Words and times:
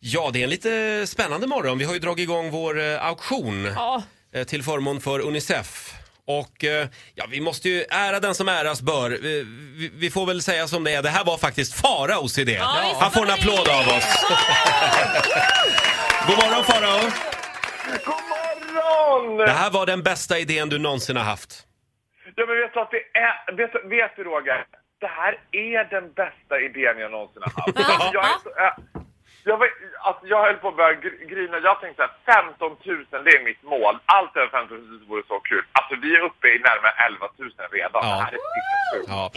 Ja, 0.00 0.30
det 0.32 0.38
är 0.40 0.44
en 0.44 0.50
lite 0.50 1.06
spännande 1.06 1.46
morgon. 1.46 1.78
Vi 1.78 1.84
har 1.84 1.92
ju 1.92 1.98
dragit 1.98 2.22
igång 2.22 2.50
vår 2.50 2.80
eh, 2.80 3.06
auktion 3.06 3.64
Ja. 3.76 4.02
eh, 4.34 4.44
till 4.44 4.62
förmån 4.62 5.00
för 5.00 5.20
Unicef. 5.20 5.92
Och 6.26 6.64
eh, 6.64 6.88
ja, 7.14 7.24
vi 7.30 7.40
måste 7.40 7.68
ju 7.68 7.84
ära 7.90 8.20
den 8.20 8.34
som 8.34 8.48
äras 8.48 8.82
bör. 8.82 9.10
Vi, 9.10 9.42
vi, 9.78 9.90
vi 9.94 10.10
får 10.10 10.26
väl 10.26 10.42
säga 10.42 10.66
som 10.68 10.84
det 10.84 10.94
är. 10.94 11.02
Det 11.02 11.08
här 11.08 11.24
var 11.24 11.38
faktiskt 11.38 11.80
Faraos 11.80 12.38
idé. 12.38 12.52
visst 12.52 12.62
Han 13.00 13.10
får 13.10 13.20
en 13.20 13.26
var 13.28 13.36
det 13.36 13.42
applåd 13.42 13.68
av 13.68 13.88
oss. 13.96 14.24
God 16.26 16.36
morgon 16.36 16.64
Farao! 16.64 17.00
God 18.04 18.22
morgon! 18.28 19.36
Det 19.46 19.52
här 19.52 19.70
var 19.70 19.86
den 19.86 20.02
bästa 20.02 20.38
idén 20.38 20.68
du 20.68 20.78
någonsin 20.78 21.16
har 21.16 21.24
haft. 21.24 21.66
Ja, 22.36 22.46
men 22.46 22.56
vet 22.56 22.74
du 22.74 22.80
att 22.80 22.90
det 22.90 23.18
är... 23.18 23.56
Vet, 23.56 23.72
du- 23.72 23.88
vet 23.88 24.16
du 24.16 24.24
Roger? 24.24 24.64
Det 25.00 25.06
här 25.06 25.34
är 25.52 25.90
den 25.90 26.12
bästa 26.12 26.60
idén 26.60 26.98
jag 26.98 27.10
någonsin 27.10 27.42
har 27.44 27.52
haft. 27.62 27.78
Ja. 27.78 28.10
jag, 28.12 28.24
är 28.24 28.38
så, 28.42 28.50
äh, 28.50 28.72
jag, 29.44 29.56
var, 29.56 29.68
alltså, 30.00 30.26
jag 30.26 30.42
höll 30.42 30.54
på 30.56 30.68
att 30.68 30.76
börja 30.76 30.92
gr- 31.00 31.24
grina. 31.28 31.58
Jag 31.58 31.80
tänkte 31.80 32.04
att 32.04 32.20
15 32.26 32.76
000 32.84 33.06
det 33.24 33.30
är 33.36 33.44
mitt 33.44 33.62
mål. 33.62 33.98
Allt 34.06 34.36
över 34.36 34.48
15 34.48 34.76
000 34.76 35.00
vore 35.08 35.22
så 35.28 35.40
kul. 35.40 35.64
Alltså 35.72 35.94
vi 36.02 36.16
är 36.16 36.20
uppe 36.20 36.48
i 36.48 36.58
närmare 36.58 36.92
11 37.06 37.28
000 37.36 37.50
redan. 37.70 37.90
Ja. 37.92 38.00
Det 38.00 38.22
här 38.24 38.32
är 38.32 38.40
riktigt 38.48 38.80
kul. 38.92 39.04
Ja. 39.08 39.30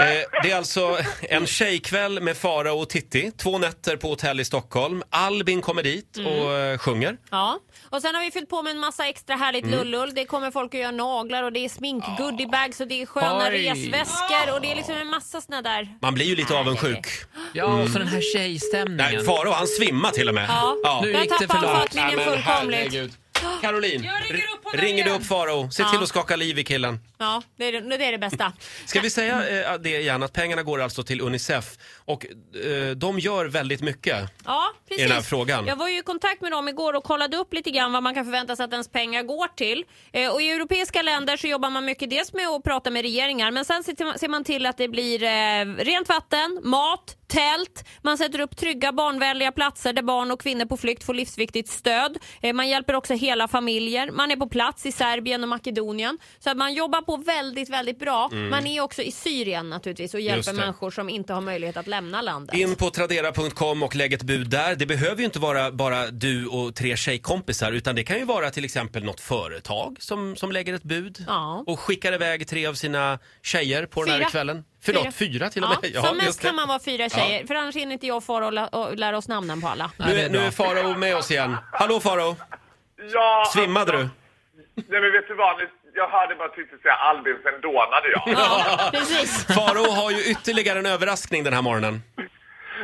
Eh, 0.00 0.40
det 0.42 0.50
är 0.50 0.56
alltså 0.56 0.98
en 1.22 1.46
tjejkväll 1.46 2.20
med 2.20 2.36
Farao 2.36 2.78
och 2.78 2.88
Titti. 2.88 3.30
Två 3.36 3.58
nätter 3.58 3.96
på 3.96 4.08
hotell 4.08 4.40
i 4.40 4.44
Stockholm. 4.44 5.02
Albin 5.10 5.62
kommer 5.62 5.82
dit 5.82 6.16
och 6.26 6.52
eh, 6.52 6.78
sjunger. 6.78 7.16
Ja, 7.30 7.58
och 7.90 8.02
sen 8.02 8.14
har 8.14 8.22
vi 8.22 8.30
fyllt 8.30 8.48
på 8.50 8.62
med 8.62 8.70
en 8.70 8.78
massa 8.78 9.06
extra 9.08 9.34
härligt 9.36 9.64
Mm. 9.64 9.78
lullull. 9.78 10.14
Det 10.14 10.24
kommer 10.24 10.50
folk 10.50 10.74
att 10.74 10.80
göra 10.80 10.90
naglar 10.90 11.42
och 11.42 11.52
det 11.52 11.64
är 11.64 11.68
smink, 11.68 12.04
goodiebags 12.18 12.80
och 12.80 12.88
det 12.88 13.02
är 13.02 13.06
sköna 13.06 13.48
Oj. 13.48 13.68
resväskor 13.68 14.54
och 14.54 14.60
det 14.60 14.72
är 14.72 14.76
liksom 14.76 14.94
en 14.94 15.06
massa 15.10 15.40
såna 15.40 15.62
där... 15.62 15.88
Man 16.02 16.14
blir 16.14 16.26
ju 16.26 16.36
lite 16.36 16.54
avundsjuk. 16.54 17.06
Ja, 17.52 17.64
och 17.64 17.88
så 17.88 17.98
den 17.98 18.08
här 18.08 18.20
tjejstämningen. 18.34 19.14
Nej, 19.14 19.24
Farao 19.24 19.52
han 19.52 19.66
svimmar 19.66 20.10
till 20.10 20.28
och 20.28 20.34
med. 20.34 20.46
Ja. 20.48 21.00
Nu 21.02 21.12
gick 21.12 21.30
det 21.40 21.46
för 21.46 21.54
han 21.54 21.62
långt. 21.62 21.78
fattningen 21.78 22.10
Nej, 22.16 22.26
men 22.26 22.42
fullkomligt. 22.42 23.18
Caroline, 23.62 24.04
Jag 24.04 24.20
ringer 24.76 25.04
du 25.04 25.10
upp 25.10 25.26
Farao? 25.26 25.70
Se 25.70 25.84
till 25.84 26.02
att 26.02 26.08
skaka 26.08 26.36
liv 26.36 26.58
i 26.58 26.64
killen. 26.64 26.98
Ja, 27.18 27.42
det 27.56 27.64
är 27.64 27.72
det, 27.72 27.96
det 27.96 28.04
är 28.04 28.12
det 28.12 28.18
bästa. 28.18 28.52
Ska 28.86 29.00
vi 29.00 29.10
säga 29.10 29.64
eh, 29.72 29.78
det 29.80 30.00
igen, 30.00 30.22
att 30.22 30.32
pengarna 30.32 30.62
går 30.62 30.80
alltså 30.82 31.02
till 31.02 31.20
Unicef 31.20 31.78
och 32.04 32.26
eh, 32.64 32.90
de 32.96 33.18
gör 33.18 33.44
väldigt 33.46 33.80
mycket. 33.80 34.30
Ja, 34.44 34.64
precis. 34.88 35.04
den 35.06 35.12
här 35.16 35.22
frågan. 35.22 35.66
Jag 35.66 35.76
var 35.76 35.88
ju 35.88 35.98
i 35.98 36.02
kontakt 36.02 36.40
med 36.40 36.52
dem 36.52 36.68
igår 36.68 36.94
och 36.96 37.04
kollade 37.04 37.36
upp 37.36 37.54
lite 37.54 37.70
grann 37.70 37.92
vad 37.92 38.02
man 38.02 38.14
kan 38.14 38.24
förvänta 38.24 38.56
sig 38.56 38.64
att 38.64 38.72
ens 38.72 38.88
pengar 38.88 39.22
går 39.22 39.48
till. 39.56 39.84
Eh, 40.12 40.30
och 40.32 40.42
i 40.42 40.50
europeiska 40.50 41.02
länder 41.02 41.36
så 41.36 41.46
jobbar 41.46 41.70
man 41.70 41.84
mycket 41.84 42.10
dels 42.10 42.32
med 42.32 42.48
att 42.48 42.62
prata 42.64 42.90
med 42.90 43.02
regeringar 43.02 43.50
men 43.50 43.64
sen 43.64 43.84
ser 43.84 44.04
man- 44.04 44.18
ser 44.18 44.28
man 44.28 44.44
till 44.44 44.66
att 44.66 44.76
det 44.78 44.88
blir 44.88 45.22
eh, 45.22 45.64
rent 45.84 46.08
vatten, 46.08 46.60
mat, 46.62 47.16
tält, 47.34 47.84
man 48.02 48.18
sätter 48.18 48.40
upp 48.40 48.56
trygga 48.56 48.92
barnvänliga 48.92 49.52
platser 49.52 49.92
där 49.92 50.02
barn 50.02 50.30
och 50.30 50.40
kvinnor 50.40 50.64
på 50.64 50.76
flykt 50.76 51.04
får 51.04 51.14
livsviktigt 51.14 51.68
stöd. 51.70 52.16
Eh, 52.42 52.52
man 52.52 52.68
hjälper 52.68 52.94
också 52.94 53.14
hela 53.14 53.48
familjer. 53.48 54.10
Man 54.10 54.30
är 54.30 54.36
på 54.36 54.48
plats 54.48 54.86
i 54.86 54.92
Serbien 54.92 55.42
och 55.42 55.48
Makedonien. 55.48 56.18
Så 56.38 56.50
att 56.50 56.56
man 56.56 56.74
jobbar 56.74 57.00
på 57.02 57.16
väldigt, 57.16 57.68
väldigt 57.70 57.98
bra. 57.98 58.28
Man 58.28 58.66
är 58.66 58.80
också 58.80 59.02
i 59.02 59.12
Syrien 59.12 59.70
naturligtvis 59.70 60.14
och 60.14 60.20
hjälper 60.20 60.44
Mm. 60.54 60.60
Människor 60.66 60.90
som 60.90 61.08
inte 61.08 61.32
har 61.32 61.40
möjlighet 61.40 61.76
att 61.76 61.86
lämna 61.86 62.22
landet. 62.22 62.56
In 62.56 62.74
på 62.74 62.90
tradera.com 62.90 63.82
och 63.82 63.96
lägg 63.96 64.12
ett 64.12 64.22
bud 64.22 64.48
där. 64.50 64.74
Det 64.76 64.86
behöver 64.86 65.18
ju 65.18 65.24
inte 65.24 65.38
vara 65.38 65.70
bara 65.70 66.06
du 66.10 66.46
och 66.46 66.74
tre 66.74 66.96
tjejkompisar 66.96 67.72
utan 67.72 67.94
det 67.94 68.04
kan 68.04 68.18
ju 68.18 68.24
vara 68.24 68.50
till 68.50 68.64
exempel 68.64 69.04
något 69.04 69.20
företag 69.20 69.96
som, 70.00 70.36
som 70.36 70.52
lägger 70.52 70.74
ett 70.74 70.82
bud 70.82 71.24
Ja. 71.26 71.64
och 71.66 71.80
skickar 71.80 72.12
iväg 72.12 72.48
tre 72.48 72.66
av 72.66 72.74
sina 72.74 73.18
tjejer 73.42 73.86
på 73.86 74.02
den 74.04 74.10
här 74.12 74.18
Fyra. 74.20 74.30
kvällen. 74.30 74.64
Förlåt, 74.84 75.14
fyra, 75.14 75.50
till 75.50 75.62
och 75.64 75.68
med. 75.68 75.78
Ja, 75.94 76.02
som 76.02 76.16
mest 76.16 76.42
kan 76.42 76.54
man 76.56 76.68
vara 76.68 76.78
fyra 76.84 77.08
tjejer, 77.08 77.46
för 77.46 77.54
annars 77.54 77.74
hinner 77.76 77.92
inte 77.92 78.06
jag 78.06 78.22
och, 78.28 78.52
lä- 78.52 78.68
och 78.72 78.96
lära 78.96 79.16
oss 79.16 79.28
namnen 79.28 79.60
på 79.60 79.68
alla. 79.68 79.90
Nu, 79.98 80.20
är- 80.20 80.30
nu 80.30 80.38
är 80.38 80.50
Farao 80.50 80.94
med 80.98 81.16
oss 81.16 81.30
igen. 81.30 81.56
Hallå 81.72 82.00
Farao! 82.00 82.36
Ja, 83.12 83.44
Svimmade 83.54 83.92
du? 83.92 83.98
alltså, 83.98 84.14
Nej 84.88 85.00
men 85.00 85.12
vet 85.12 85.28
du 85.28 85.34
vad? 85.34 85.56
Jag 85.94 86.08
hörde 86.08 86.34
bara 86.34 86.48
tyckte 86.48 86.76
säga 86.78 86.94
Albin, 86.94 87.36
sen 87.42 87.60
dånade 87.60 88.08
jag. 88.12 88.22
Ja, 88.26 88.90
precis. 88.92 89.46
Farao 89.56 89.90
har 89.90 90.10
ju 90.10 90.24
ytterligare 90.30 90.78
en 90.78 90.86
överraskning 90.86 91.44
den 91.44 91.52
här 91.52 91.62
morgonen. 91.62 92.02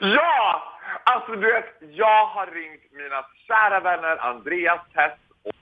Ja! 0.00 0.72
Alltså 1.04 1.32
du 1.32 1.52
vet, 1.52 1.64
jag 1.92 2.26
har 2.26 2.46
ringt 2.46 2.82
mina 2.92 3.20
kära 3.48 3.80
vänner 3.80 4.16
Andreas 4.16 4.80
Tess 4.94 5.12
och 5.44 5.54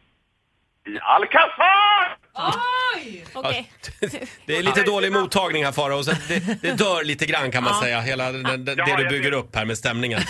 i 0.92 0.98
Alcazar! 1.00 2.16
Oj! 2.34 3.24
Okej. 3.34 3.70
Det 4.46 4.56
är 4.56 4.62
lite 4.62 4.82
dålig 4.82 5.12
mottagning 5.12 5.64
här 5.64 5.72
Farao, 5.72 6.02
så 6.02 6.10
det, 6.28 6.62
det 6.62 6.72
dör 6.72 7.04
lite 7.04 7.26
grann 7.26 7.50
kan 7.50 7.62
man 7.64 7.72
Ja. 7.76 7.82
säga, 7.82 8.00
hela 8.00 8.32
den, 8.32 8.64
det 8.64 8.74
Ja, 8.78 8.84
du 8.84 9.02
jag 9.02 9.08
bygger 9.10 9.30
vet. 9.30 9.40
upp 9.40 9.56
här 9.56 9.64
med 9.64 9.78
stämningen. 9.78 10.20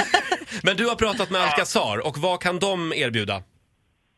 Men 0.62 0.76
du 0.76 0.86
har 0.88 0.96
pratat 0.96 1.30
med 1.30 1.40
Alcazar 1.40 2.06
och 2.06 2.18
vad 2.18 2.42
kan 2.42 2.58
de 2.58 2.92
erbjuda? 2.92 3.42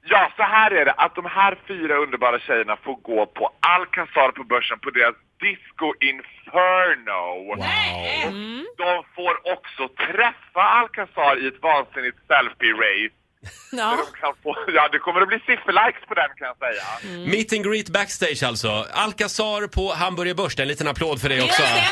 Ja, 0.05 0.33
så 0.37 0.43
här 0.43 0.71
är 0.71 0.85
det. 0.85 0.93
Att 0.93 1.15
de 1.15 1.25
här 1.27 1.59
fyra 1.69 1.95
underbara 1.97 2.39
tjejerna 2.39 2.77
får 2.85 2.95
gå 2.97 3.27
på 3.27 3.51
Alcazar 3.61 4.31
på 4.33 4.45
börsen 4.45 4.79
på 4.79 4.91
deras 4.91 5.15
Disco 5.41 5.87
Inferno. 6.11 7.25
Wow. 7.47 7.63
De 8.77 9.05
får 9.17 9.53
också 9.55 9.89
träffa 10.07 10.63
Alcazar 10.63 11.45
i 11.45 11.47
ett 11.47 11.63
vansinnigt 11.63 12.19
selfie-race. 12.29 13.13
Ja. 13.73 13.91
De 14.13 14.19
kan 14.21 14.35
få, 14.43 14.57
ja, 14.75 14.89
det 14.93 14.99
kommer 14.99 15.21
att 15.21 15.29
bli 15.29 15.39
sifferlikes 15.39 16.03
på 16.09 16.15
den 16.15 16.29
kan 16.39 16.47
jag 16.49 16.57
säga. 16.65 17.27
Meet 17.27 17.53
and 17.53 17.65
greet 17.65 17.89
backstage 17.89 18.43
alltså. 18.43 18.87
Alcazar 18.93 19.67
på 19.67 19.93
Hamburger 19.93 20.35
Börs, 20.35 20.59
en 20.59 20.69
liten 20.69 20.89
applåd 20.89 21.21
för 21.21 21.29
det 21.29 21.43
också. 21.43 21.63
det. 21.63 21.85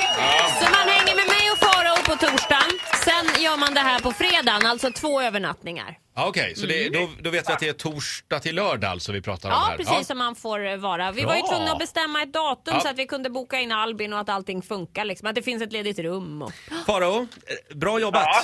Så 0.61 0.71
man 0.71 0.89
hänger 0.89 1.17
med 1.17 1.27
mig 1.27 1.51
och 1.53 1.59
Farao 1.59 1.97
på 2.05 2.17
torsdagen. 2.27 2.71
Sen 3.05 3.43
gör 3.43 3.57
man 3.57 3.75
det 3.75 3.81
här 3.81 4.01
på 4.01 4.13
fredagen, 4.13 4.67
alltså 4.67 4.91
två 4.93 5.23
övernattningar. 5.23 5.97
Ja, 6.17 6.27
Okej, 6.29 6.55
så 6.57 6.67
det, 6.67 6.89
då, 6.89 7.09
då 7.21 7.31
vet 7.31 7.49
vi 7.49 7.53
att 7.53 7.59
det 7.61 7.69
är 7.69 7.73
torsdag 7.73 8.41
till 8.41 8.55
lördag 8.55 8.91
alltså 8.91 9.13
vi 9.13 9.23
pratar 9.23 9.49
om 9.49 9.55
Ja, 9.55 9.67
här. 9.71 9.77
precis 9.77 10.07
som 10.07 10.19
man 10.19 10.35
får 10.35 10.67
eh, 10.67 10.77
vara. 10.77 11.13
Vi 11.13 11.25
var 11.25 11.35
ju 11.35 11.41
Bra. 11.43 11.51
tvungna 11.51 11.73
att 11.73 11.79
bestämma 11.79 12.23
ett 12.23 12.33
datum 12.33 12.75
Ja. 12.75 12.81
så 12.81 12.89
att 12.89 12.99
vi 12.99 13.07
kunde 13.07 13.31
boka 13.31 13.61
in 13.61 13.73
Albin 13.73 14.13
och 14.13 14.19
att 14.21 14.29
allting 14.29 14.63
funkar. 14.63 15.05
Liksom. 15.05 15.29
Att 15.29 15.35
det 15.35 15.43
finns 15.43 15.63
ett 15.63 15.73
ledigt 15.73 15.99
rum. 15.99 16.43
Och... 16.43 16.53
Farao, 16.87 17.21
eh, 17.21 17.77
bra 17.77 18.01
jobbat. 18.01 18.25
Ja. 18.27 18.43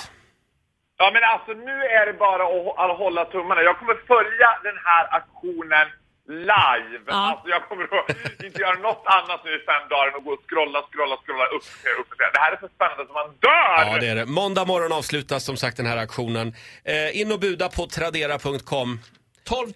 Ja 0.99 1.11
men 1.15 1.23
alltså 1.33 1.53
nu 1.69 1.77
är 1.99 2.07
det 2.07 2.13
bara 2.27 2.43
att 2.45 2.53
hå- 2.65 2.77
att 2.85 2.99
hålla 2.99 3.25
tummarna. 3.25 3.61
Jag 3.63 3.79
kommer 3.79 3.95
följa 4.13 4.49
den 4.69 4.79
här 4.89 5.05
aktionen 5.19 5.87
live. 6.29 7.01
Ja. 7.07 7.15
Alltså 7.31 7.49
jag 7.55 7.63
kommer 7.69 7.85
att 7.85 8.45
inte 8.49 8.61
göra 8.61 8.79
något 8.89 9.03
annat 9.19 9.41
nu 9.45 9.51
i 9.59 9.59
fem 9.71 9.89
dagar 9.91 10.09
än 10.09 10.15
att 10.19 10.25
gå 10.25 10.31
och 10.33 10.43
scrolla, 10.49 10.79
scrolla, 10.91 11.17
scrolla 11.25 11.45
upp, 11.57 11.63
upp, 12.01 12.01
upp. 12.13 12.19
Det 12.35 12.39
här 12.45 12.53
är 12.53 12.59
så 12.65 12.69
spännande 12.77 13.05
som 13.07 13.15
man 13.15 13.29
dör! 13.49 13.93
Ja, 13.93 13.99
det 14.01 14.09
är 14.09 14.15
det. 14.15 14.27
Måndag 14.27 14.65
morgon 14.65 14.93
avslutas 14.93 15.45
som 15.45 15.57
sagt 15.57 15.77
den 15.77 15.87
här 15.87 15.97
aktionen. 15.97 16.55
Eh, 16.85 17.21
in 17.21 17.33
och 17.33 17.41
buda 17.41 17.69
på 17.69 17.87
tradera.com. 17.87 18.99
12 19.45 19.69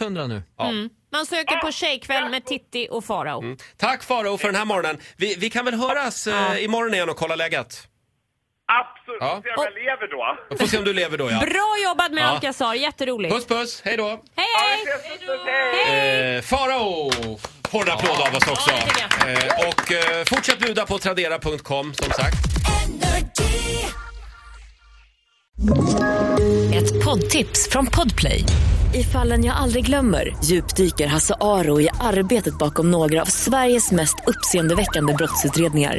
100 0.00 0.26
nu. 0.26 0.42
Ja. 0.58 0.70
Man 1.12 1.26
söker 1.26 1.56
på 1.56 1.72
tjejkväll 1.72 2.28
med 2.30 2.44
Titti 2.44 2.88
och 2.90 3.04
Farao. 3.04 3.42
Tack 3.76 4.02
Farao 4.02 4.38
för 4.38 4.46
den 4.48 4.56
här 4.56 4.64
morgonen. 4.64 4.98
Vi, 5.16 5.34
vi 5.38 5.50
kan 5.50 5.64
väl 5.64 5.74
höras 5.74 6.26
eh, 6.26 6.64
imorgon 6.64 6.94
igen 6.94 7.08
och 7.08 7.16
kolla 7.16 7.36
läget? 7.36 7.88
Absolut. 8.66 9.18
Ja. 9.20 9.42
Se 9.44 9.50
om 9.60 9.64
jag 9.64 9.74
lever 9.84 10.08
då. 10.10 10.38
Vi 10.50 10.56
får 10.56 10.66
se 10.66 10.78
om 10.78 10.84
du 10.84 10.92
lever 10.92 11.18
då 11.18 11.30
ja. 11.30 11.38
Bra 11.40 11.76
jobbat 11.84 12.12
med 12.12 12.22
Ja. 12.22 12.28
Alcazar, 12.28 12.74
jätteroligt. 12.74 13.34
Puss 13.34 13.46
puss, 13.46 13.82
hej 13.84 13.96
då. 13.96 14.08
Hej, 14.08 14.18
Ja, 14.36 14.86
hej! 15.86 16.36
Eh, 16.36 16.42
Farao 16.42 17.10
en 17.82 17.90
applåd 17.92 18.20
av 18.28 18.34
oss 18.34 18.48
också. 18.48 18.70
Ja, 18.70 19.28
Eh, 19.28 19.68
och 19.68 19.92
eh, 19.92 20.24
fortsätt 20.26 20.58
buda 20.58 20.86
på 20.86 20.98
tradera.com 20.98 21.94
som 21.94 22.10
sagt. 22.12 22.36
Ett 26.74 27.04
poddtips 27.04 27.68
från 27.70 27.86
Podplay. 27.86 28.44
I 28.94 29.04
fallen 29.04 29.44
jag 29.44 29.56
aldrig 29.56 29.86
glömmer 29.86 30.36
djupdyker 30.44 31.06
Hasse 31.06 31.34
Aro 31.40 31.80
i 31.80 31.88
arbetet 32.00 32.58
bakom 32.58 32.90
några 32.90 33.22
av 33.22 33.26
Sveriges 33.26 33.92
mest 33.92 34.16
uppseendeväckande 34.26 35.12
brottsutredningar. 35.14 35.98